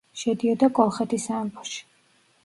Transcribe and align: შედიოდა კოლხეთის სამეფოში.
შედიოდა 0.19 0.69
კოლხეთის 0.79 1.27
სამეფოში. 1.29 1.83